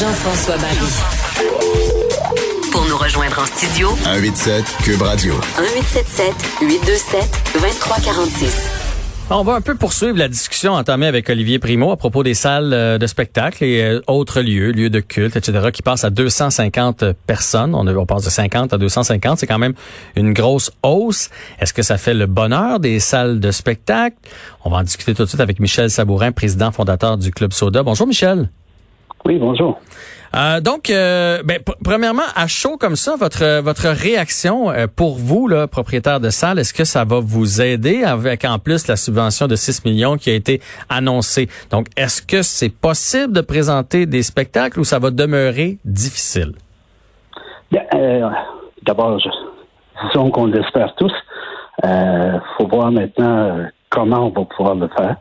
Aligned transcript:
Jean-François 0.00 0.56
Barry. 0.56 0.76
Pour 2.72 2.86
nous 2.86 2.96
rejoindre 2.96 3.38
en 3.38 3.44
studio, 3.44 3.90
187 4.02 4.64
Cube 4.82 5.02
Radio. 5.02 5.34
1877 5.58 6.34
827 6.62 7.52
2346. 7.52 8.70
On 9.28 9.44
va 9.44 9.56
un 9.56 9.60
peu 9.60 9.74
poursuivre 9.74 10.16
la 10.16 10.28
discussion 10.28 10.72
entamée 10.72 11.06
avec 11.06 11.28
Olivier 11.28 11.58
Primo 11.58 11.90
à 11.90 11.98
propos 11.98 12.22
des 12.22 12.32
salles 12.32 12.72
euh, 12.72 12.96
de 12.96 13.06
spectacle 13.06 13.62
et 13.62 13.82
euh, 13.82 14.00
autres 14.06 14.40
lieux, 14.40 14.72
lieux 14.72 14.88
de 14.88 15.00
culte, 15.00 15.36
etc., 15.36 15.68
qui 15.70 15.82
passent 15.82 16.04
à 16.04 16.10
250 16.10 17.04
personnes. 17.26 17.74
On, 17.74 17.86
on 17.86 18.06
passe 18.06 18.24
de 18.24 18.30
50 18.30 18.72
à 18.72 18.78
250. 18.78 19.38
C'est 19.38 19.46
quand 19.46 19.58
même 19.58 19.74
une 20.16 20.32
grosse 20.32 20.70
hausse. 20.82 21.28
Est-ce 21.60 21.74
que 21.74 21.82
ça 21.82 21.98
fait 21.98 22.14
le 22.14 22.24
bonheur 22.24 22.80
des 22.80 23.00
salles 23.00 23.38
de 23.38 23.50
spectacle? 23.50 24.16
On 24.64 24.70
va 24.70 24.78
en 24.78 24.82
discuter 24.82 25.14
tout 25.14 25.24
de 25.24 25.28
suite 25.28 25.42
avec 25.42 25.60
Michel 25.60 25.90
Sabourin, 25.90 26.32
président 26.32 26.72
fondateur 26.72 27.18
du 27.18 27.30
Club 27.32 27.52
Soda. 27.52 27.82
Bonjour, 27.82 28.06
Michel. 28.06 28.48
Oui, 29.24 29.38
bonjour. 29.38 29.78
Euh, 30.34 30.60
donc, 30.60 30.90
euh, 30.90 31.42
ben, 31.44 31.58
premièrement, 31.84 32.22
à 32.36 32.46
chaud 32.46 32.76
comme 32.78 32.94
ça, 32.94 33.16
votre 33.16 33.60
votre 33.62 33.88
réaction 33.88 34.70
euh, 34.70 34.86
pour 34.86 35.16
vous, 35.16 35.48
là, 35.48 35.66
propriétaire 35.66 36.20
de 36.20 36.30
salle, 36.30 36.58
est-ce 36.58 36.72
que 36.72 36.84
ça 36.84 37.04
va 37.04 37.18
vous 37.20 37.60
aider 37.60 38.04
avec 38.04 38.44
en 38.44 38.58
plus 38.58 38.86
la 38.86 38.96
subvention 38.96 39.48
de 39.48 39.56
6 39.56 39.84
millions 39.84 40.16
qui 40.16 40.30
a 40.30 40.34
été 40.34 40.60
annoncée? 40.88 41.48
Donc, 41.70 41.86
est-ce 41.96 42.22
que 42.22 42.42
c'est 42.42 42.70
possible 42.70 43.32
de 43.32 43.40
présenter 43.40 44.06
des 44.06 44.22
spectacles 44.22 44.78
ou 44.78 44.84
ça 44.84 44.98
va 44.98 45.10
demeurer 45.10 45.78
difficile? 45.84 46.52
D'abord, 48.82 49.18
disons 50.06 50.30
qu'on 50.30 50.46
l'espère 50.46 50.94
tous. 50.94 51.12
Il 51.82 52.40
faut 52.56 52.68
voir 52.68 52.90
maintenant 52.90 53.66
comment 53.90 54.26
on 54.26 54.30
va 54.30 54.44
pouvoir 54.44 54.74
le 54.76 54.88
faire 54.88 55.16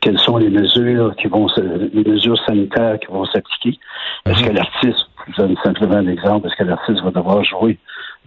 quelles 0.00 0.18
sont 0.18 0.38
les 0.38 0.50
mesures 0.50 1.14
qui 1.16 1.28
vont 1.28 1.46
les 1.92 2.04
mesures 2.04 2.38
sanitaires 2.46 2.98
qui 2.98 3.06
vont 3.06 3.24
s'appliquer. 3.26 3.78
Est-ce 4.26 4.42
que 4.42 4.50
mhm. 4.50 4.56
l'artiste, 4.56 5.06
je 5.28 5.42
donne 5.42 5.56
simplement 5.62 5.96
un 5.96 6.08
exemple, 6.08 6.46
est-ce 6.46 6.56
que 6.56 6.64
l'artiste 6.64 7.02
va 7.02 7.10
devoir 7.10 7.44
jouer 7.44 7.78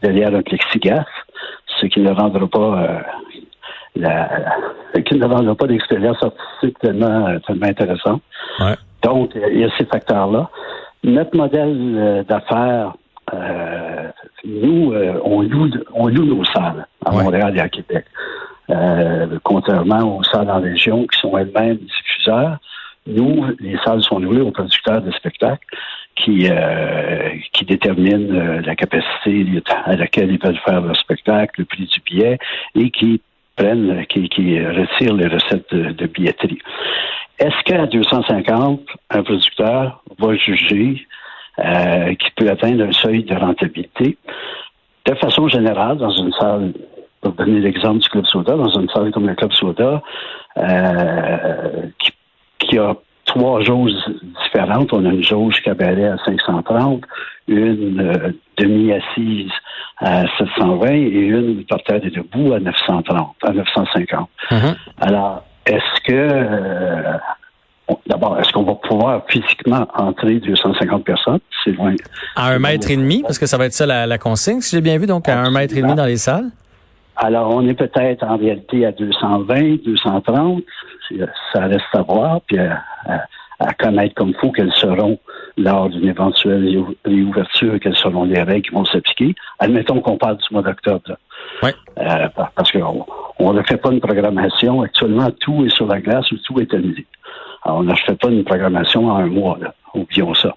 derrière 0.02 0.36
un 0.36 0.42
plexiglas, 0.42 1.06
ce 1.80 1.88
qui 1.88 2.02
ne 2.02 2.12
rendra 2.12 2.48
pas 2.48 2.60
euh, 2.60 3.00
la, 3.96 4.30
qui 5.06 5.16
ne 5.16 5.26
rendra 5.26 5.56
pas 5.56 5.68
l'expérience 5.68 6.18
artistique 6.22 6.78
tellement, 6.80 7.40
tellement 7.48 7.68
intéressante. 7.68 8.22
Donc, 9.04 9.32
il 9.36 9.60
y 9.60 9.64
a 9.64 9.70
ces 9.78 9.86
facteurs-là. 9.86 10.50
Notre 11.04 11.36
modèle 11.36 11.96
euh, 11.98 12.24
d'affaires, 12.24 12.94
euh, 13.34 14.10
nous, 14.46 14.94
on, 15.24 15.42
loue, 15.42 15.70
on 15.94 16.08
loue 16.08 16.26
nos 16.26 16.46
salles 16.46 16.86
à 17.06 17.12
Montréal 17.12 17.56
et 17.58 17.62
à 17.62 17.70
Québec. 17.70 18.06
Euh, 18.70 19.40
contrairement 19.44 20.18
aux 20.18 20.24
salles 20.24 20.50
en 20.50 20.62
région 20.62 21.06
qui 21.08 21.20
sont 21.20 21.38
elles-mêmes 21.38 21.78
diffuseurs. 21.78 22.58
Nous, 23.06 23.46
les 23.60 23.78
salles 23.84 24.02
sont 24.02 24.20
louées 24.20 24.40
aux 24.40 24.52
producteurs 24.52 25.02
de 25.02 25.12
spectacles 25.12 25.66
qui, 26.16 26.48
euh, 26.50 27.30
qui 27.52 27.66
déterminent 27.66 28.34
euh, 28.34 28.62
la 28.62 28.76
capacité 28.76 29.46
à 29.86 29.98
laquelle 29.98 30.32
ils 30.32 30.40
peuvent 30.40 30.60
faire 30.64 30.80
leur 30.80 30.96
spectacle, 30.96 31.60
le 31.60 31.66
prix 31.66 31.86
du 31.86 32.00
billet 32.06 32.38
et 32.76 32.90
qui 32.90 33.22
prennent, 33.58 34.06
qui, 34.06 34.30
qui 34.30 34.66
retirent 34.66 35.16
les 35.16 35.28
recettes 35.28 35.74
de, 35.74 36.08
billetterie. 36.08 36.60
Est-ce 37.40 37.62
qu'à 37.66 37.86
250, 37.86 38.82
un 39.10 39.24
producteur 39.24 40.02
va 40.18 40.36
juger 40.36 41.06
qu'il 41.58 42.32
peut 42.38 42.50
atteindre 42.50 42.86
un 42.86 42.92
seuil 42.94 43.24
de 43.24 43.36
rentabilité? 43.36 44.18
De 45.06 45.16
façon 45.16 45.50
générale, 45.50 45.98
dans 45.98 46.12
une 46.12 46.32
salle 46.32 46.74
pour 47.24 47.34
donner 47.34 47.60
l'exemple 47.60 48.00
du 48.00 48.10
Club 48.10 48.26
Soda, 48.26 48.56
dans 48.56 48.70
une 48.80 48.90
salle 48.90 49.12
comme 49.12 49.28
le 49.28 49.36
Club 49.36 49.52
Soda, 49.54 50.02
euh, 50.58 51.88
qui, 52.60 52.78
a 52.78 52.96
trois 53.26 53.62
jauges 53.62 53.94
différentes. 54.44 54.92
On 54.94 55.06
a 55.06 55.10
une 55.10 55.24
jauge 55.24 55.62
cabaret 55.64 56.08
à 56.08 56.18
530, 56.26 57.04
une 57.48 58.02
euh, 58.02 58.32
demi-assise 58.58 59.52
à 60.00 60.24
720 60.38 60.90
et 60.92 60.98
une 61.00 61.64
parterre 61.66 62.04
et 62.04 62.10
debout 62.10 62.54
à 62.54 62.60
930, 62.60 63.36
à 63.44 63.52
950. 63.52 64.30
Mm-hmm. 64.52 64.76
Alors, 65.02 65.44
est-ce 65.66 66.02
que 66.06 66.14
euh, 66.14 67.18
D'abord, 68.08 68.40
est-ce 68.40 68.52
qu'on 68.54 68.64
va 68.64 68.76
pouvoir 68.76 69.24
physiquement 69.28 69.86
entrer 69.94 70.40
250 70.40 71.04
personnes? 71.04 71.40
C'est 71.64 71.72
loin. 71.72 71.94
À 72.36 72.48
un 72.50 72.60
mètre 72.60 72.90
et 72.90 72.96
demi, 72.96 73.22
parce 73.22 73.38
que 73.38 73.46
ça 73.46 73.58
va 73.58 73.66
être 73.66 73.74
ça 73.74 73.86
la, 73.86 74.08
la 74.08 74.18
consigne, 74.18 74.62
si 74.62 74.76
j'ai 74.76 74.82
bien 74.82 74.98
vu, 74.98 75.06
donc 75.06 75.28
à 75.28 75.38
un 75.38 75.52
mètre 75.52 75.76
et 75.76 75.82
demi 75.82 75.94
dans 75.94 76.06
les 76.06 76.18
salles? 76.18 76.50
Alors, 77.16 77.54
on 77.54 77.68
est 77.68 77.74
peut-être 77.74 78.24
en 78.24 78.38
réalité 78.38 78.86
à 78.86 78.92
220, 78.92 79.84
230. 79.86 80.64
Ça 81.54 81.62
reste 81.66 81.84
à 81.94 82.02
voir, 82.02 82.42
puis 82.48 82.58
à, 82.58 83.74
connaître 83.80 84.16
comme 84.16 84.34
faut 84.36 84.52
quelles 84.52 84.74
seront, 84.74 85.20
lors 85.58 85.90
d'une 85.90 86.10
éventuelle 86.10 86.84
réouverture, 87.06 87.80
quelles 87.80 87.96
seront 87.96 88.26
les 88.26 88.42
règles 88.42 88.68
qui 88.68 88.76
vont 88.76 88.86
s'appliquer. 88.86 89.36
Admettons 89.60 90.02
qu'on 90.02 90.18
parle 90.18 90.38
du 90.38 90.46
mois 90.52 90.64
d'octobre. 90.64 91.18
Oui. 91.62 91.70
Euh, 92.00 92.28
parce 92.56 92.72
qu'on 92.72 93.06
on 93.40 93.54
ne 93.54 93.62
fait 93.62 93.78
pas 93.78 93.92
une 93.92 94.02
programmation. 94.02 94.82
Actuellement, 94.82 95.30
tout 95.40 95.66
est 95.66 95.76
sur 95.76 95.88
la 95.88 96.02
glace 96.02 96.30
ou 96.32 96.38
tout 96.38 96.60
est 96.60 96.74
annulé. 96.74 97.06
Alors, 97.64 97.80
on 97.80 97.84
ne 97.84 97.96
fait 97.96 98.20
pas 98.20 98.30
une 98.30 98.44
programmation 98.44 99.08
en 99.08 99.18
un 99.18 99.28
mois. 99.28 99.58
Là. 99.62 99.74
Oublions 99.94 100.34
ça. 100.34 100.56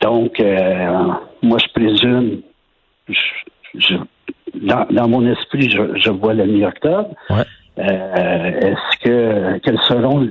Donc, 0.00 0.38
euh, 0.38 1.08
moi, 1.42 1.58
je 1.58 1.72
présume, 1.72 2.42
dans, 4.90 5.08
mon 5.08 5.26
esprit, 5.26 5.70
je, 5.70 6.10
vois 6.10 6.34
la 6.34 6.46
mi-octobre. 6.46 7.10
Euh, 7.30 8.60
est-ce 8.60 8.98
que 9.04 9.58
quelles 9.58 9.80
seront 9.88 10.28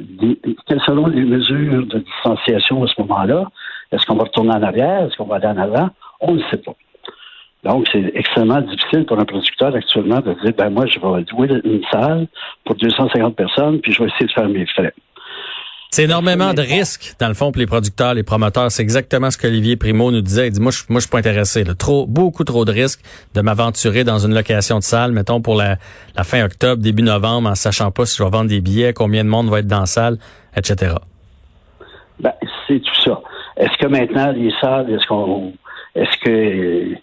quelles 0.65 0.81
seront 0.81 1.07
les 1.07 1.25
mesures 1.25 1.85
de 1.87 1.99
distanciation 1.99 2.83
à 2.83 2.87
ce 2.87 3.01
moment-là? 3.01 3.49
Est-ce 3.91 4.05
qu'on 4.05 4.15
va 4.15 4.23
retourner 4.23 4.51
en 4.51 4.63
arrière? 4.63 5.03
Est-ce 5.05 5.17
qu'on 5.17 5.25
va 5.25 5.35
aller 5.35 5.47
en 5.47 5.57
avant? 5.57 5.89
On 6.21 6.33
ne 6.33 6.41
sait 6.49 6.57
pas. 6.57 6.73
Donc, 7.63 7.87
c'est 7.91 8.11
extrêmement 8.13 8.61
difficile 8.61 9.05
pour 9.05 9.19
un 9.19 9.25
producteur 9.25 9.73
actuellement 9.75 10.19
de 10.19 10.33
dire 10.41 10.53
ben 10.57 10.69
moi, 10.69 10.85
je 10.85 10.99
vais 10.99 11.25
louer 11.31 11.61
une 11.63 11.83
salle 11.91 12.27
pour 12.65 12.75
250 12.75 13.35
personnes, 13.35 13.79
puis 13.79 13.91
je 13.91 14.03
vais 14.03 14.09
essayer 14.09 14.25
de 14.25 14.31
faire 14.31 14.49
mes 14.49 14.65
frais. 14.65 14.93
C'est 15.93 16.05
énormément 16.05 16.55
de 16.55 16.61
risques, 16.63 17.13
dans 17.19 17.27
le 17.27 17.35
fond, 17.35 17.51
pour 17.51 17.59
les 17.59 17.67
producteurs, 17.67 18.15
les 18.15 18.23
promoteurs. 18.23 18.71
C'est 18.71 18.81
exactement 18.81 19.29
ce 19.29 19.37
qu'Olivier 19.37 19.75
Primo 19.77 20.11
nous 20.11 20.21
disait. 20.21 20.47
Il 20.47 20.51
dit, 20.53 20.59
moi, 20.59 20.71
je, 20.71 20.81
moi, 20.89 20.99
je 20.99 21.03
suis 21.03 21.11
pas 21.11 21.19
intéressé. 21.19 21.63
Trop, 21.77 22.07
beaucoup 22.07 22.43
trop 22.43 22.65
de 22.65 22.71
risques 22.71 22.99
de 23.35 23.41
m'aventurer 23.41 24.03
dans 24.03 24.17
une 24.17 24.33
location 24.33 24.79
de 24.79 24.83
salle, 24.83 25.11
mettons, 25.11 25.39
pour 25.39 25.53
la, 25.53 25.77
fin 26.23 26.43
octobre, 26.43 26.81
début 26.81 27.03
novembre, 27.03 27.47
en 27.47 27.53
sachant 27.53 27.91
pas 27.91 28.07
si 28.07 28.17
je 28.17 28.23
vais 28.23 28.29
vendre 28.31 28.49
des 28.49 28.59
billets, 28.59 28.91
combien 28.91 29.23
de 29.23 29.29
monde 29.29 29.51
va 29.51 29.59
être 29.59 29.67
dans 29.67 29.81
la 29.81 29.85
salle, 29.85 30.17
etc. 30.57 30.95
Ben, 32.19 32.33
c'est 32.67 32.79
tout 32.79 33.01
ça. 33.03 33.21
Est-ce 33.57 33.77
que 33.77 33.85
maintenant, 33.85 34.31
les 34.31 34.51
salles, 34.59 34.91
est-ce 34.91 35.05
qu'on, 35.05 35.53
est-ce 35.93 36.17
que 36.25 36.95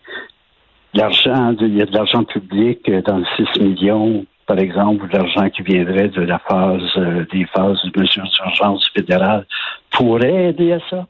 l'argent, 0.94 1.54
il 1.60 1.76
y 1.76 1.82
a 1.82 1.86
de 1.86 1.94
l'argent 1.94 2.24
public 2.24 2.90
dans 3.06 3.18
le 3.18 3.24
6 3.54 3.60
millions? 3.60 4.26
Par 4.50 4.58
exemple, 4.58 5.06
l'argent 5.12 5.48
qui 5.48 5.62
viendrait 5.62 6.08
de 6.08 6.22
la 6.22 6.40
phase 6.40 6.82
euh, 6.96 7.24
des 7.32 7.46
phases 7.54 7.80
de 7.84 8.00
mesures 8.00 8.24
d'urgence 8.24 8.84
fédérale 8.92 9.46
pourrait 9.92 10.46
aider 10.46 10.72
à 10.72 10.80
ça. 10.90 11.06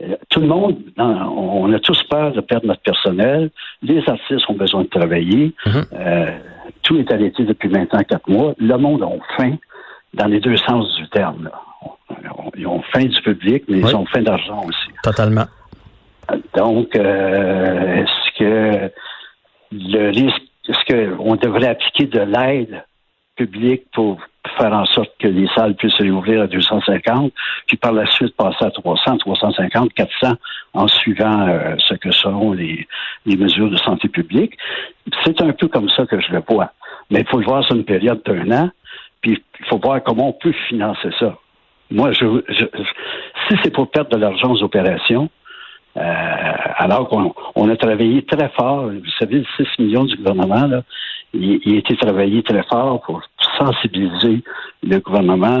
Euh, 0.00 0.16
tout 0.30 0.40
le 0.40 0.46
monde, 0.46 0.78
on 0.96 1.70
a 1.74 1.78
tous 1.78 2.02
peur 2.04 2.32
de 2.32 2.40
perdre 2.40 2.68
notre 2.68 2.80
personnel. 2.80 3.50
Les 3.82 4.02
artistes 4.08 4.48
ont 4.48 4.54
besoin 4.54 4.84
de 4.84 4.88
travailler. 4.88 5.52
Mhm. 5.66 5.84
Euh, 5.92 6.38
tout 6.82 6.96
est 6.96 7.12
arrêté 7.12 7.44
depuis 7.44 7.68
maintenant 7.68 8.00
quatre 8.02 8.30
mois. 8.30 8.54
Le 8.56 8.78
monde 8.78 9.02
a 9.02 9.10
faim 9.36 9.56
dans 10.14 10.28
les 10.28 10.40
deux 10.40 10.56
sens 10.56 10.86
du 10.96 11.06
terme. 11.10 11.50
Ils 12.56 12.66
ont 12.66 12.80
faim 12.94 13.04
du 13.04 13.20
public, 13.20 13.64
mais 13.68 13.80
ils 13.80 13.94
ont 13.94 14.06
faim 14.06 14.22
d'argent 14.22 14.62
aussi. 14.66 14.88
Totalement. 15.02 15.44
Donc, 16.56 16.96
est-ce 16.96 18.38
que 18.38 18.90
le 19.70 20.08
risque 20.12 20.49
est-ce 20.70 21.16
qu'on 21.16 21.36
devrait 21.36 21.68
appliquer 21.68 22.06
de 22.06 22.20
l'aide 22.20 22.84
publique 23.36 23.84
pour 23.92 24.20
faire 24.58 24.72
en 24.72 24.84
sorte 24.86 25.12
que 25.18 25.28
les 25.28 25.48
salles 25.54 25.74
puissent 25.74 25.98
réouvrir 25.98 26.42
à 26.42 26.46
250, 26.46 27.32
puis 27.66 27.76
par 27.76 27.92
la 27.92 28.06
suite 28.06 28.36
passer 28.36 28.64
à 28.64 28.70
300, 28.70 29.18
350, 29.18 29.92
400 29.94 30.34
en 30.74 30.88
suivant 30.88 31.48
euh, 31.48 31.74
ce 31.78 31.94
que 31.94 32.10
seront 32.12 32.52
les, 32.52 32.86
mesures 33.26 33.70
de 33.70 33.76
santé 33.76 34.08
publique? 34.08 34.56
C'est 35.24 35.40
un 35.40 35.52
peu 35.52 35.68
comme 35.68 35.88
ça 35.90 36.06
que 36.06 36.20
je 36.20 36.32
le 36.32 36.42
vois. 36.48 36.72
Mais 37.10 37.20
il 37.20 37.26
faut 37.26 37.38
le 37.38 37.46
voir 37.46 37.64
sur 37.64 37.76
une 37.76 37.84
période 37.84 38.22
d'un 38.24 38.50
an, 38.52 38.70
puis 39.20 39.42
il 39.60 39.66
faut 39.66 39.78
voir 39.78 40.02
comment 40.02 40.28
on 40.28 40.32
peut 40.32 40.54
financer 40.68 41.10
ça. 41.18 41.36
Moi, 41.90 42.12
je, 42.12 42.26
je 42.48 42.66
si 43.48 43.56
c'est 43.62 43.72
pour 43.72 43.90
perdre 43.90 44.10
de 44.10 44.16
l'argent 44.16 44.52
aux 44.52 44.62
opérations, 44.62 45.28
euh, 45.96 46.00
alors 46.76 47.08
qu'on 47.08 47.68
a 47.68 47.76
travaillé 47.76 48.22
très 48.22 48.48
fort, 48.50 48.86
vous 48.86 49.10
savez, 49.18 49.38
le 49.38 49.64
6 49.64 49.82
millions 49.82 50.04
du 50.04 50.16
gouvernement, 50.16 50.66
là, 50.66 50.82
il, 51.34 51.74
a 51.74 51.78
été 51.78 51.96
travaillé 51.96 52.42
très 52.42 52.62
fort 52.64 53.00
pour 53.02 53.22
sensibiliser 53.58 54.42
le 54.82 54.98
gouvernement 54.98 55.60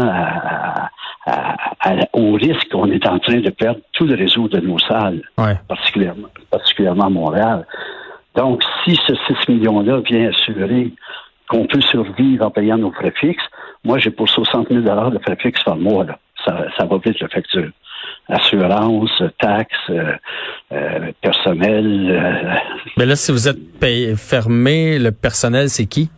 au 2.12 2.32
risque 2.32 2.68
qu'on 2.70 2.90
est 2.90 3.06
en 3.06 3.18
train 3.18 3.40
de 3.40 3.50
perdre 3.50 3.80
tout 3.92 4.06
le 4.06 4.16
réseau 4.16 4.48
de 4.48 4.60
nos 4.60 4.78
salles, 4.78 5.22
particulièrement, 5.68 6.28
particulièrement 6.50 7.06
à 7.06 7.10
Montréal. 7.10 7.66
Donc, 8.34 8.62
si 8.84 8.98
ce 9.06 9.14
6 9.14 9.48
millions-là 9.48 10.00
vient 10.00 10.28
assurer 10.28 10.92
qu'on 11.48 11.66
peut 11.66 11.80
survivre 11.80 12.46
en 12.46 12.50
payant 12.50 12.78
nos 12.78 12.92
frais 12.92 13.12
fixes, 13.12 13.44
moi, 13.84 13.98
j'ai 13.98 14.10
pour 14.10 14.28
60 14.28 14.68
000 14.68 14.82
de 14.82 15.18
frais 15.18 15.36
fixes 15.36 15.64
par 15.64 15.76
mois. 15.76 16.04
Là. 16.04 16.18
ça, 16.44 16.66
ça 16.78 16.84
va 16.84 16.98
vite, 16.98 17.20
la 17.20 17.28
facture. 17.28 17.70
Assurance, 18.28 19.22
taxes, 19.40 19.74
euh, 19.90 20.12
euh, 20.72 21.12
personnel. 21.20 22.10
euh, 22.10 22.54
Mais 22.96 23.06
là, 23.06 23.16
si 23.16 23.32
vous 23.32 23.48
êtes 23.48 23.78
payé, 23.80 24.14
fermé, 24.16 24.98
le 24.98 25.10
personnel, 25.10 25.68
c'est 25.68 25.86
qui? 25.86 26.10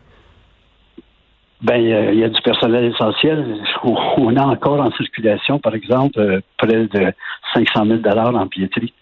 Ben, 1.63 1.81
euh, 1.81 2.13
il 2.13 2.19
y 2.19 2.25
a 2.25 2.29
du 2.29 2.41
personnel 2.43 2.85
essentiel. 2.87 3.61
On, 3.85 3.97
on 4.19 4.37
a 4.37 4.43
encore 4.43 4.81
en 4.81 4.91
circulation, 4.93 5.59
par 5.59 5.75
exemple, 5.75 6.19
euh, 6.19 6.41
près 6.59 6.87
de 6.87 7.13
500 7.55 7.87
000 7.87 7.99
dollars 8.01 8.35
en 8.35 8.47
billetterie. 8.47 8.93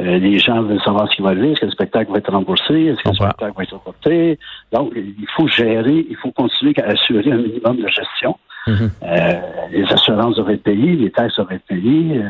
Euh, 0.00 0.18
les 0.18 0.38
gens 0.38 0.62
veulent 0.62 0.80
savoir 0.82 1.06
ce 1.10 1.16
qui 1.16 1.22
va 1.22 1.28
arriver. 1.28 1.52
Est-ce 1.52 1.60
que 1.60 1.66
le 1.66 1.72
spectacle 1.72 2.10
va 2.10 2.18
être 2.18 2.32
remboursé? 2.32 2.86
Est-ce 2.86 3.02
que 3.02 3.10
le 3.10 3.14
spectacle 3.14 3.52
va 3.56 3.62
être 3.62 3.74
reporté? 3.74 4.38
Donc, 4.72 4.92
il 4.96 5.26
faut 5.36 5.46
gérer, 5.48 6.06
il 6.08 6.16
faut 6.16 6.32
continuer 6.32 6.74
à 6.82 6.92
assurer 6.92 7.30
un 7.30 7.36
minimum 7.36 7.76
de 7.76 7.86
gestion. 7.88 8.38
Mhm. 8.66 8.90
Euh, 9.02 9.32
les 9.70 9.84
assurances 9.92 10.38
être 10.38 10.62
payées, 10.62 10.96
les 10.96 11.10
taxes 11.10 11.38
être 11.38 11.64
payées, 11.66 12.18
euh, 12.18 12.28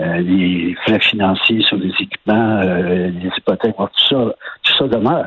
euh, 0.00 0.18
les 0.18 0.76
frais 0.84 1.00
financiers 1.00 1.62
sur 1.62 1.76
les 1.76 1.90
équipements, 2.00 2.60
euh, 2.62 3.08
les 3.08 3.30
hypothèques, 3.36 3.76
tout 3.76 4.08
ça, 4.08 4.34
tout 4.62 4.72
ça 4.78 4.88
demeure. 4.88 5.26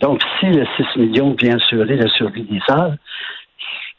Donc, 0.00 0.22
si 0.38 0.46
le 0.46 0.64
6 0.76 0.98
millions 0.98 1.36
vient 1.38 1.56
assurer 1.56 1.96
la 1.96 2.08
survie 2.08 2.44
des 2.44 2.60
salles, 2.66 2.96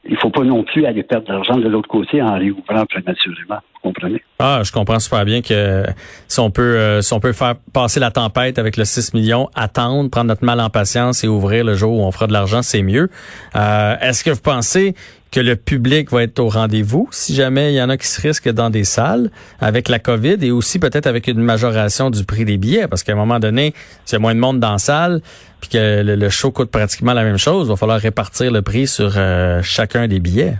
il 0.09 0.17
faut 0.17 0.31
pas 0.31 0.43
non 0.43 0.63
plus 0.63 0.85
aller 0.85 1.03
perdre 1.03 1.27
de 1.27 1.33
l'argent 1.33 1.57
de 1.57 1.67
l'autre 1.67 1.87
côté 1.87 2.21
en 2.23 2.33
réouvrant 2.33 2.85
prématurément. 2.89 3.59
Vous 3.75 3.91
comprenez? 3.91 4.23
Ah, 4.39 4.61
je 4.63 4.71
comprends 4.71 4.97
super 4.97 5.23
bien 5.25 5.41
que 5.41 5.83
si 6.27 6.39
on 6.39 6.49
peut 6.49 6.61
euh, 6.75 7.01
si 7.01 7.13
on 7.13 7.19
peut 7.19 7.33
faire 7.33 7.53
passer 7.71 7.99
la 7.99 8.09
tempête 8.09 8.57
avec 8.57 8.77
le 8.77 8.85
6 8.85 9.13
millions, 9.13 9.47
attendre, 9.53 10.09
prendre 10.09 10.27
notre 10.27 10.43
mal 10.43 10.59
en 10.59 10.71
patience 10.71 11.23
et 11.23 11.27
ouvrir 11.27 11.63
le 11.63 11.75
jour 11.75 11.99
où 11.99 12.01
on 12.03 12.11
fera 12.11 12.25
de 12.25 12.33
l'argent, 12.33 12.63
c'est 12.63 12.81
mieux. 12.81 13.09
Euh, 13.55 13.95
Est-ce 14.01 14.23
que 14.23 14.31
vous 14.31 14.41
pensez 14.41 14.95
que 15.31 15.39
le 15.39 15.55
public 15.55 16.11
va 16.11 16.23
être 16.23 16.39
au 16.39 16.49
rendez-vous 16.49 17.07
si 17.11 17.33
jamais 17.33 17.73
il 17.73 17.77
y 17.77 17.81
en 17.81 17.89
a 17.89 17.97
qui 17.97 18.07
se 18.07 18.21
risquent 18.21 18.49
dans 18.51 18.69
des 18.69 18.83
salles 18.83 19.31
avec 19.59 19.87
la 19.87 19.97
COVID 19.97 20.37
et 20.41 20.51
aussi 20.51 20.77
peut-être 20.77 21.07
avec 21.07 21.27
une 21.27 21.39
majoration 21.39 22.09
du 22.09 22.25
prix 22.25 22.43
des 22.43 22.57
billets 22.57 22.87
parce 22.87 23.03
qu'à 23.03 23.13
un 23.13 23.15
moment 23.15 23.39
donné, 23.39 23.73
s'il 24.03 24.15
y 24.15 24.17
a 24.17 24.19
moins 24.19 24.35
de 24.35 24.39
monde 24.39 24.59
dans 24.59 24.73
la 24.73 24.77
salle 24.77 25.21
puis 25.61 25.69
que 25.69 26.03
le, 26.03 26.29
show 26.29 26.51
coûte 26.51 26.69
pratiquement 26.69 27.13
la 27.13 27.23
même 27.23 27.37
chose, 27.37 27.67
il 27.67 27.69
va 27.69 27.75
falloir 27.77 27.99
répartir 27.99 28.51
le 28.51 28.61
prix 28.61 28.87
sur 28.87 29.13
euh, 29.15 29.61
chacun 29.61 30.07
des 30.07 30.19
billets. 30.19 30.55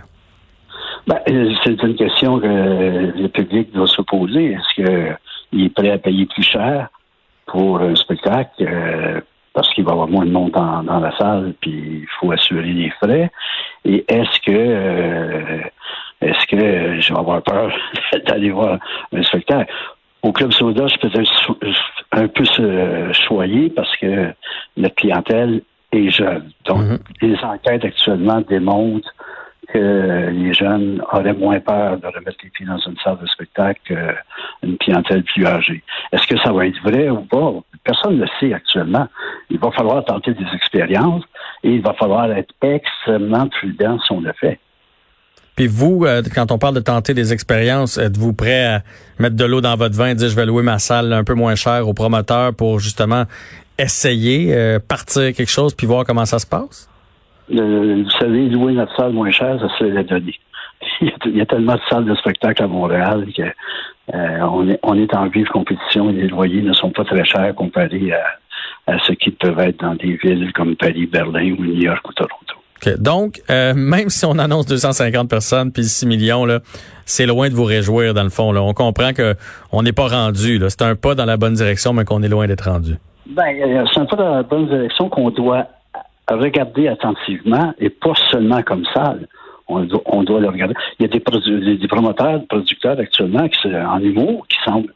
Ben, 1.06 1.18
c'est 1.26 1.82
une 1.82 1.96
question 1.96 2.38
que 2.38 2.46
le 2.46 3.28
public 3.28 3.72
doit 3.74 3.88
se 3.88 4.00
poser. 4.02 4.52
Est-ce 4.52 5.18
qu'il 5.50 5.64
est 5.64 5.74
prêt 5.74 5.90
à 5.90 5.98
payer 5.98 6.26
plus 6.26 6.44
cher 6.44 6.88
pour 7.46 7.80
un 7.80 7.94
spectacle 7.96 8.50
euh, 8.60 9.20
parce 9.54 9.72
qu'il 9.74 9.84
va 9.84 9.90
y 9.90 9.92
avoir 9.94 10.08
moins 10.08 10.24
de 10.24 10.30
monde 10.30 10.50
dans, 10.52 10.82
dans 10.82 11.00
la 11.00 11.16
salle, 11.18 11.54
puis 11.60 12.00
il 12.02 12.06
faut 12.18 12.30
assurer 12.32 12.72
les 12.72 12.90
frais? 12.90 13.30
Et 13.84 14.04
est-ce 14.08 14.40
que 14.40 14.52
euh, 14.52 15.60
est-ce 16.20 16.46
que 16.46 17.00
je 17.00 17.12
vais 17.12 17.18
avoir 17.18 17.42
peur 17.42 17.72
d'aller 18.26 18.50
voir 18.50 18.78
un 19.12 19.22
spectacle? 19.22 19.72
Au 20.22 20.30
Club 20.32 20.52
Soda, 20.52 20.86
je 20.86 20.90
suis 20.92 20.98
peut-être 21.00 21.56
un 22.12 22.28
peu 22.28 22.44
euh, 22.60 23.12
choyé 23.12 23.70
parce 23.70 23.94
que 23.96 24.32
notre 24.76 24.94
clientèle 24.94 25.62
est 25.90 26.10
jeune. 26.10 26.50
Donc, 26.64 26.78
Mhm. 26.82 26.98
les 27.22 27.36
enquêtes 27.42 27.84
actuellement 27.84 28.40
démontrent 28.48 29.12
que 29.72 30.28
les 30.30 30.52
jeunes 30.52 31.02
auraient 31.12 31.32
moins 31.32 31.58
peur 31.60 31.96
de 31.98 32.06
remettre 32.06 32.36
les 32.42 32.50
pieds 32.50 32.66
dans 32.66 32.78
une 32.78 32.96
salle 33.02 33.18
de 33.20 33.26
spectacle 33.26 33.80
qu'une 34.62 34.76
clientèle 34.78 35.22
plus 35.24 35.46
âgée. 35.46 35.82
Est-ce 36.12 36.26
que 36.26 36.38
ça 36.38 36.52
va 36.52 36.66
être 36.66 36.80
vrai 36.82 37.08
ou 37.10 37.22
pas? 37.22 37.52
Personne 37.82 38.16
ne 38.16 38.22
le 38.22 38.28
sait 38.38 38.52
actuellement. 38.52 39.08
Il 39.50 39.58
va 39.58 39.70
falloir 39.70 40.04
tenter 40.04 40.34
des 40.34 40.46
expériences 40.54 41.24
et 41.62 41.70
il 41.70 41.82
va 41.82 41.92
falloir 41.94 42.30
être 42.32 42.54
extrêmement 42.62 43.48
prudent 43.48 43.98
si 44.00 44.12
on 44.12 44.20
le 44.20 44.32
fait. 44.32 44.58
Puis 45.56 45.66
vous, 45.66 46.04
euh, 46.06 46.22
quand 46.34 46.50
on 46.50 46.58
parle 46.58 46.74
de 46.74 46.80
tenter 46.80 47.12
des 47.12 47.32
expériences, 47.32 47.98
êtes-vous 47.98 48.32
prêt 48.32 48.64
à 48.64 48.82
mettre 49.18 49.36
de 49.36 49.44
l'eau 49.44 49.60
dans 49.60 49.76
votre 49.76 49.94
vin 49.94 50.08
et 50.08 50.14
dire 50.14 50.28
je 50.28 50.36
vais 50.36 50.46
louer 50.46 50.62
ma 50.62 50.78
salle 50.78 51.12
un 51.12 51.24
peu 51.24 51.34
moins 51.34 51.54
cher 51.56 51.86
au 51.86 51.92
promoteur 51.92 52.54
pour 52.54 52.78
justement 52.78 53.24
essayer, 53.78 54.54
euh, 54.54 54.78
partir 54.78 55.34
quelque 55.34 55.50
chose 55.50 55.74
puis 55.74 55.86
voir 55.86 56.04
comment 56.04 56.24
ça 56.24 56.38
se 56.38 56.46
passe? 56.46 56.88
Le- 57.50 58.02
vous 58.02 58.10
savez, 58.18 58.48
louer 58.48 58.72
notre 58.72 58.96
salle 58.96 59.12
moins 59.12 59.30
chère, 59.30 59.60
ça 59.60 59.66
c'est 59.78 59.90
la 59.90 60.02
donnée. 60.04 60.34
Il 61.00 61.08
y, 61.08 61.10
a, 61.10 61.14
il 61.26 61.36
y 61.36 61.40
a 61.40 61.46
tellement 61.46 61.74
de 61.74 61.80
salles 61.88 62.04
de 62.04 62.14
spectacle 62.16 62.62
à 62.62 62.66
Montréal 62.66 63.26
que 63.36 63.42
euh, 63.42 64.40
on, 64.42 64.68
est, 64.68 64.80
on 64.82 64.98
est 64.98 65.14
en 65.14 65.28
vive 65.28 65.46
compétition 65.46 66.10
et 66.10 66.12
les 66.12 66.26
loyers 66.26 66.60
ne 66.62 66.72
sont 66.72 66.90
pas 66.90 67.04
très 67.04 67.24
chers 67.24 67.54
comparés 67.54 68.12
à, 68.12 68.24
à 68.86 68.98
ce 69.06 69.12
qui 69.12 69.30
peuvent 69.30 69.58
être 69.60 69.80
dans 69.80 69.94
des 69.94 70.18
villes 70.22 70.52
comme 70.52 70.76
Paris, 70.76 71.06
Berlin 71.06 71.54
ou 71.58 71.64
New 71.64 71.80
York 71.82 72.08
ou 72.08 72.12
Toronto. 72.12 72.56
Donc, 72.98 73.40
euh, 73.50 73.74
même 73.74 74.08
si 74.08 74.24
on 74.26 74.38
annonce 74.38 74.66
250 74.66 75.28
personnes 75.28 75.72
puis 75.72 75.84
6 75.84 76.06
millions, 76.06 76.44
là, 76.44 76.60
c'est 77.04 77.26
loin 77.26 77.48
de 77.48 77.54
vous 77.54 77.64
réjouir 77.64 78.14
dans 78.14 78.24
le 78.24 78.30
fond. 78.30 78.52
Là. 78.52 78.62
On 78.62 78.74
comprend 78.74 79.12
que 79.12 79.34
on 79.70 79.82
n'est 79.82 79.92
pas 79.92 80.08
rendu. 80.08 80.60
C'est 80.68 80.82
un 80.82 80.96
pas 80.96 81.14
dans 81.14 81.24
la 81.24 81.36
bonne 81.36 81.54
direction, 81.54 81.92
mais 81.92 82.04
qu'on 82.04 82.22
est 82.22 82.28
loin 82.28 82.46
d'être 82.46 82.68
rendu. 82.68 82.96
Ben, 83.26 83.54
euh, 83.62 83.84
c'est 83.92 84.00
un 84.00 84.04
peu 84.04 84.16
dans 84.16 84.34
la 84.34 84.42
bonne 84.42 84.66
direction 84.66 85.08
qu'on 85.08 85.30
doit 85.30 85.66
regarder 86.28 86.88
attentivement 86.88 87.72
et 87.78 87.90
pas 87.90 88.14
seulement 88.30 88.62
comme 88.62 88.84
salle. 88.92 89.28
On 89.68 89.80
doit, 89.84 90.02
on 90.06 90.22
doit 90.24 90.40
le 90.40 90.48
regarder. 90.48 90.74
Il 90.98 91.04
y 91.04 91.06
a 91.06 91.08
des, 91.08 91.20
promoteurs, 91.88 92.40
des 92.40 92.46
producteurs 92.46 92.98
actuellement 92.98 93.48
qui, 93.48 93.68
en 93.74 94.00
humour 94.00 94.44
qui 94.48 94.58
semblent 94.64 94.92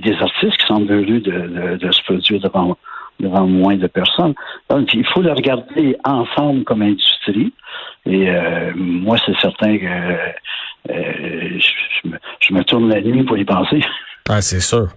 des 0.00 0.14
artistes 0.14 0.56
qui 0.56 0.66
semblent 0.66 0.92
heureux 0.92 1.20
de, 1.20 1.90
se 1.90 2.02
produire 2.02 2.40
devant, 2.40 2.76
devant 3.18 3.46
moins 3.46 3.76
de 3.76 3.86
personnes. 3.86 4.34
Donc, 4.68 4.92
il 4.94 5.06
faut 5.06 5.22
le 5.22 5.32
regarder 5.32 5.96
ensemble 6.04 6.64
comme 6.64 6.82
industrie. 6.82 7.52
Et 8.06 8.28
euh, 8.28 8.72
moi, 8.76 9.16
c'est 9.24 9.36
certain 9.40 9.76
que 9.78 9.84
euh, 10.90 11.58
je, 12.40 12.54
me, 12.54 12.64
tourne 12.64 12.88
la 12.88 13.00
nuit 13.00 13.24
pour 13.24 13.36
y 13.36 13.44
penser. 13.44 13.80
Ah, 14.28 14.40
c'est 14.40 14.60
sûr. 14.60 14.88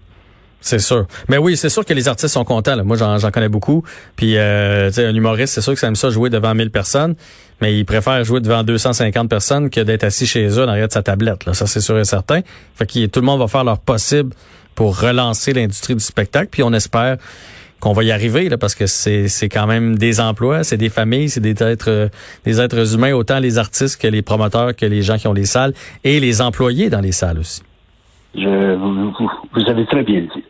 C'est 0.64 0.80
sûr. 0.80 1.08
Mais 1.28 1.38
oui, 1.38 1.58
c'est 1.58 1.68
sûr 1.68 1.84
que 1.84 1.94
les 1.94 2.08
artistes 2.08 2.34
sont 2.34 2.46
contents. 2.46 2.82
Moi, 2.86 2.96
j'en 2.96 3.32
connais 3.32 3.50
beaucoup. 3.50 3.84
Puis, 4.16 4.38
euh, 4.38 4.88
tu 4.88 4.94
sais, 4.94 5.06
un 5.06 5.14
humoriste, 5.14 5.56
c'est 5.56 5.62
sûr 5.62 5.74
que 5.74 5.80
ça 5.80 5.88
aime 5.88 5.96
ça 5.96 6.10
jouer 6.10 6.30
devant 6.30 6.56
1000 6.56 6.72
personnes, 6.72 7.16
mais 7.60 7.78
il 7.78 7.84
préfère 7.84 8.24
jouer 8.24 8.40
devant 8.40 8.64
250 8.64 9.30
personnes 9.30 9.70
que 9.70 9.82
d'être 9.82 10.06
assis 10.06 10.26
chez 10.26 10.48
eux 10.48 10.64
en 10.64 10.70
arrière 10.70 10.88
de 10.88 10.94
sa 10.94 11.04
tablette. 11.04 11.46
Là. 11.46 11.54
Ça, 11.54 11.68
c'est 11.68 11.82
sûr 11.82 12.00
et 12.00 12.06
certain. 12.06 12.40
Fait 12.76 12.86
que 12.86 13.06
tout 13.08 13.20
le 13.20 13.26
monde 13.26 13.40
va 13.40 13.48
faire 13.48 13.66
leur 13.66 13.80
possible 13.80 14.34
pour 14.76 15.00
relancer 15.00 15.54
l'industrie 15.54 15.96
du 15.96 16.04
spectacle. 16.04 16.48
Puis, 16.52 16.64
on 16.64 16.74
espère 16.74 17.18
qu'on 17.80 17.92
va 17.94 18.04
y 18.06 18.12
arriver 18.14 18.48
là, 18.48 18.58
parce 18.58 18.76
que 18.76 18.86
c'est 18.88 19.28
c'est 19.28 19.50
quand 19.50 19.68
même 19.68 19.98
des 19.98 20.22
emplois, 20.22 20.64
c'est 20.64 20.78
des 20.78 20.88
familles, 20.90 21.30
c'est 21.30 21.42
des 21.42 21.62
êtres 21.62 21.90
euh, 21.90 22.08
des 22.46 22.62
êtres 22.62 22.96
humains, 22.96 23.12
autant 23.14 23.40
les 23.40 23.58
artistes 23.58 24.02
que 24.02 24.08
les 24.08 24.22
promoteurs, 24.22 24.74
que 24.74 24.86
les 24.86 25.02
gens 25.02 25.18
qui 25.18 25.28
ont 25.28 25.34
les 25.34 25.44
salles 25.46 25.74
et 26.06 26.22
les 26.22 26.42
employés 26.42 26.90
dans 26.90 27.02
les 27.02 27.12
salles 27.12 27.40
aussi. 27.40 27.62
Je, 28.36 28.76
vous, 28.76 29.12
vous- 29.54 29.70
avez 29.70 29.86
très 29.86 30.02
bien 30.04 30.22
dit. 30.22 30.44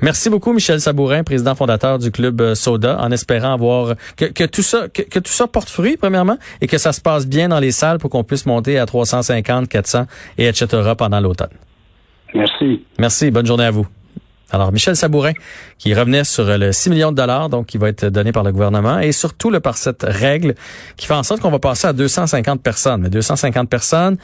Merci 0.00 0.28
beaucoup, 0.30 0.52
Michel 0.54 0.80
Sabourin, 0.80 1.22
président 1.24 1.54
fondateur 1.54 1.98
du 1.98 2.10
club 2.10 2.40
euh, 2.40 2.54
Soda, 2.54 2.98
en 3.00 3.12
espérant 3.12 3.52
avoir 3.52 3.94
que, 4.16 4.24
que 4.24 4.44
tout 4.44 4.62
ça 4.62 4.88
que, 4.88 5.02
que 5.02 5.18
tout 5.20 5.30
ça 5.30 5.46
porte 5.46 5.68
fruit 5.68 5.96
premièrement 5.98 6.38
et 6.62 6.66
que 6.66 6.78
ça 6.78 6.92
se 6.92 7.00
passe 7.02 7.26
bien 7.28 7.50
dans 7.50 7.60
les 7.60 7.70
salles 7.70 7.98
pour 7.98 8.08
qu'on 8.10 8.24
puisse 8.24 8.46
monter 8.46 8.78
à 8.78 8.86
350, 8.86 9.68
400 9.68 10.06
et 10.38 10.46
etc. 10.48 10.66
pendant 10.96 11.20
l'automne. 11.20 11.48
Merci. 12.34 12.84
Merci, 12.98 13.30
bonne 13.30 13.46
journée 13.46 13.64
à 13.64 13.70
vous. 13.70 13.86
Alors, 14.50 14.72
Michel 14.72 14.96
Sabourin, 14.96 15.32
qui 15.78 15.92
revenait 15.92 16.24
sur 16.24 16.44
le 16.44 16.72
6 16.72 16.90
millions 16.90 17.10
de 17.10 17.16
dollars, 17.16 17.50
donc 17.50 17.66
qui 17.66 17.76
va 17.76 17.90
être 17.90 18.06
donné 18.06 18.32
par 18.32 18.44
le 18.44 18.52
gouvernement, 18.52 18.98
et 18.98 19.12
surtout 19.12 19.50
le 19.50 19.60
par 19.60 19.76
cette 19.76 20.04
règle 20.04 20.54
qui 20.96 21.06
fait 21.06 21.14
en 21.14 21.22
sorte 21.22 21.42
qu'on 21.42 21.50
va 21.50 21.58
passer 21.58 21.86
à 21.86 21.92
250 21.92 22.62
personnes. 22.62 23.02
Mais 23.02 23.10
250 23.10 23.68
personnes 23.68 24.16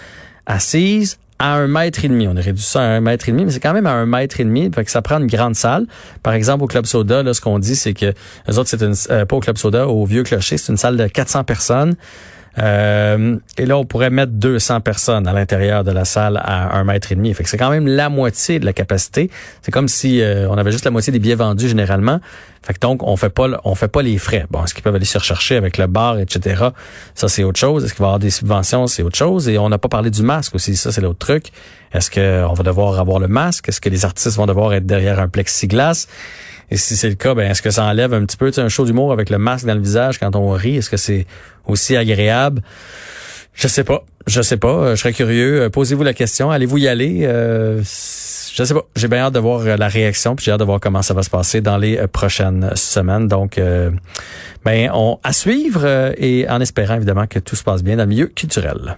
assises 0.47 1.19
à 1.39 1.57
un 1.57 1.67
mètre 1.67 2.05
et 2.05 2.09
demi. 2.09 2.27
On 2.27 2.37
a 2.37 2.41
réduit 2.41 2.63
ça 2.63 2.81
à 2.81 2.85
un 2.85 3.01
mètre 3.01 3.29
et 3.29 3.33
demi, 3.33 3.45
mais 3.45 3.51
c'est 3.51 3.61
quand 3.61 3.75
même 3.75 3.87
à 3.87 3.93
un 3.93 4.07
mètre 4.07 4.41
et 4.41 4.45
demi. 4.45 4.71
Fait 4.75 4.85
que 4.85 4.91
ça 4.91 5.03
prend 5.03 5.19
une 5.19 5.27
grande 5.27 5.57
salle. 5.57 5.87
Par 6.23 6.33
exemple, 6.33 6.65
au 6.65 6.69
Club 6.69 6.87
Soda, 6.87 7.23
là, 7.23 7.35
ce 7.35 7.43
qu'on 7.43 7.59
dit, 7.59 7.77
c'est 7.77 7.93
que 7.93 8.15
les 8.49 8.59
autres, 8.59 8.71
c'est 8.71 8.83
une, 8.83 8.95
euh, 9.11 9.27
pas 9.27 9.37
au 9.37 9.41
Club 9.41 9.59
Soda, 9.59 9.89
au 9.89 10.07
Vieux 10.07 10.23
Clocher, 10.23 10.57
c'est 10.57 10.73
une 10.73 10.79
salle 10.79 10.97
de 10.97 11.07
400 11.07 11.45
personnes. 11.45 11.97
Euh, 12.59 13.37
et 13.59 13.67
là, 13.67 13.79
on 13.79 13.85
pourrait 13.85 14.11
mettre 14.11 14.33
200 14.33 14.81
personnes 14.81 15.27
à 15.27 15.33
l'intérieur 15.33 15.85
de 15.85 15.91
la 15.91 16.05
salle 16.05 16.41
à 16.43 16.77
un 16.77 16.85
mètre 16.85 17.11
et 17.13 17.15
demi. 17.15 17.33
Fait 17.35 17.43
que 17.43 17.51
c'est 17.51 17.59
quand 17.59 17.71
même 17.71 17.87
la 17.87 18.09
moitié 18.09 18.59
de 18.59 18.65
la 18.65 18.73
capacité. 18.73 19.31
C'est 19.63 19.73
comme 19.73 19.89
si 19.89 20.21
euh, 20.21 20.49
on 20.49 20.57
avait 20.57 20.73
juste 20.73 20.85
la 20.85 20.91
moitié 20.91 21.13
des 21.13 21.19
billets 21.19 21.35
vendus 21.35 21.69
généralement. 21.69 22.21
Fait 22.63 22.73
que 22.73 22.79
donc, 22.79 23.03
on 23.03 23.17
fait 23.17 23.29
pas, 23.29 23.49
on 23.65 23.75
fait 23.75 23.89
pas 23.89 24.03
les 24.03 24.17
frais. 24.19 24.47
Bon, 24.51 24.65
est-ce 24.65 24.73
qu'ils 24.73 24.83
peuvent 24.83 24.95
aller 24.95 25.05
se 25.05 25.19
rechercher 25.19 25.57
avec 25.57 25.77
le 25.77 25.87
bar, 25.87 26.19
etc. 26.19 26.69
Ça, 27.15 27.29
c'est 27.29 27.45
autre 27.45 27.61
chose. 27.61 27.85
Est-ce 27.85 27.93
qu'il 27.93 28.01
va 28.01 28.07
y 28.07 28.09
avoir 28.09 28.19
des 28.19 28.31
subventions? 28.31 28.87
C'est 28.87 29.03
autre 29.03 29.19
chose. 29.19 29.49
Et 29.49 29.59
on 29.59 29.69
n'a 29.69 29.79
pas 29.79 29.89
parlé 29.89 30.11
du 30.11 30.23
masque 30.23 30.55
aussi. 30.55 30.77
Ça, 30.77 30.91
c'est 30.91 31.03
l'autre 31.03 31.19
truc. 31.19 31.49
Est-ce 31.93 32.11
qu'on 32.11 32.55
va 32.55 32.63
devoir 32.63 32.99
avoir 32.99 33.19
le 33.19 33.29
masque? 33.29 33.69
Est-ce 33.69 33.81
que 33.81 33.91
les 33.91 34.05
artistes 34.05 34.37
vont 34.37 34.47
devoir 34.47 34.73
être 34.73 34.87
derrière 34.87 35.21
un 35.21 35.29
plexiglas? 35.29 36.07
Et 36.71 36.77
si 36.77 36.97
c'est 36.97 37.09
le 37.09 37.15
cas, 37.15 37.35
ben 37.35 37.51
est-ce 37.51 37.63
que 37.63 37.71
ça 37.71 37.85
enlève 37.85 38.15
un 38.15 38.25
petit 38.25 38.37
peu 38.37 38.51
un 38.57 38.69
show 38.69 38.85
d'humour 38.85 39.13
avec 39.13 39.31
le 39.31 39.39
masque 39.39 39.67
dans 39.67 39.75
le 39.75 39.81
visage 39.81 40.19
quand 40.19 40.35
on 40.37 40.51
rit? 40.51 40.77
Est-ce 40.77 40.91
que 40.91 40.97
c'est 40.97 41.27
aussi 41.67 41.97
agréable? 41.97 42.63
Je 43.55 43.69
sais 43.69 43.85
pas. 43.85 44.05
Je 44.27 44.43
sais 44.43 44.57
pas. 44.57 44.69
Euh, 44.69 44.97
Je 44.97 45.01
serais 45.01 45.13
curieux. 45.13 45.63
Euh, 45.63 45.71
Posez-vous 45.71 46.03
la 46.03 46.15
question. 46.15 46.51
Allez-vous 46.51 46.79
y 46.79 46.89
aller? 46.89 47.21
Euh, 47.23 47.81
je 47.83 48.65
sais 48.65 48.75
pas. 48.75 48.83
J'ai 48.97 49.09
bien 49.09 49.19
hâte 49.19 49.35
de 49.35 49.39
voir 49.39 49.61
euh, 49.61 49.77
la 49.77 49.89
réaction, 49.89 50.35
puis 50.35 50.45
j'ai 50.45 50.53
hâte 50.53 50.61
de 50.61 50.65
voir 50.65 50.81
comment 50.81 51.03
ça 51.03 51.15
va 51.15 51.23
se 51.23 51.31
passer 51.31 51.61
dans 51.61 51.77
les 51.77 51.97
prochaines 52.09 52.71
semaines. 52.75 53.29
Donc, 53.29 53.59
euh, 53.59 53.91
ben, 54.65 54.91
on 54.93 55.19
à 55.23 55.33
suivre 55.33 56.15
et 56.19 56.49
en 56.49 56.61
espérant 56.61 56.97
évidemment 56.97 57.27
que 57.27 57.39
tout 57.39 57.55
se 57.55 57.63
passe 57.63 57.83
bien 57.83 57.97
dans 57.97 58.05
le 58.05 58.09
milieu 58.09 58.27
culturel. 58.27 58.97